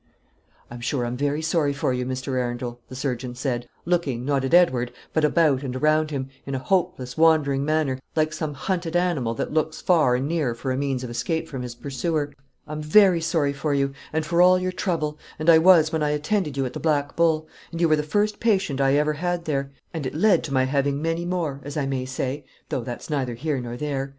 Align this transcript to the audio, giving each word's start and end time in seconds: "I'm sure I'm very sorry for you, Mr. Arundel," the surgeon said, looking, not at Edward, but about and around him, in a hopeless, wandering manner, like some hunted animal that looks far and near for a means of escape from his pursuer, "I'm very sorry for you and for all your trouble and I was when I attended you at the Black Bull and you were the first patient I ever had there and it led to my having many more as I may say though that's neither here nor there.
"I'm 0.71 0.81
sure 0.81 1.05
I'm 1.05 1.15
very 1.15 1.43
sorry 1.43 1.73
for 1.73 1.93
you, 1.93 2.07
Mr. 2.07 2.29
Arundel," 2.29 2.79
the 2.89 2.95
surgeon 2.95 3.35
said, 3.35 3.69
looking, 3.85 4.25
not 4.25 4.43
at 4.43 4.51
Edward, 4.51 4.91
but 5.13 5.23
about 5.23 5.61
and 5.61 5.75
around 5.75 6.09
him, 6.09 6.27
in 6.43 6.55
a 6.55 6.57
hopeless, 6.57 7.19
wandering 7.19 7.63
manner, 7.63 7.99
like 8.15 8.33
some 8.33 8.55
hunted 8.55 8.95
animal 8.95 9.35
that 9.35 9.53
looks 9.53 9.79
far 9.79 10.15
and 10.15 10.27
near 10.27 10.55
for 10.55 10.71
a 10.71 10.75
means 10.75 11.03
of 11.03 11.11
escape 11.11 11.47
from 11.47 11.61
his 11.61 11.75
pursuer, 11.75 12.33
"I'm 12.67 12.81
very 12.81 13.21
sorry 13.21 13.53
for 13.53 13.75
you 13.75 13.93
and 14.11 14.25
for 14.25 14.41
all 14.41 14.57
your 14.57 14.71
trouble 14.71 15.19
and 15.37 15.51
I 15.51 15.59
was 15.59 15.91
when 15.91 16.01
I 16.01 16.09
attended 16.09 16.57
you 16.57 16.65
at 16.65 16.73
the 16.73 16.79
Black 16.79 17.15
Bull 17.15 17.47
and 17.71 17.79
you 17.79 17.87
were 17.87 17.95
the 17.95 18.01
first 18.01 18.39
patient 18.39 18.81
I 18.81 18.95
ever 18.95 19.13
had 19.13 19.45
there 19.45 19.71
and 19.93 20.07
it 20.07 20.15
led 20.15 20.43
to 20.45 20.51
my 20.53 20.63
having 20.63 20.99
many 20.99 21.25
more 21.25 21.61
as 21.63 21.77
I 21.77 21.85
may 21.85 22.05
say 22.05 22.43
though 22.69 22.81
that's 22.83 23.07
neither 23.11 23.35
here 23.35 23.61
nor 23.61 23.77
there. 23.77 24.09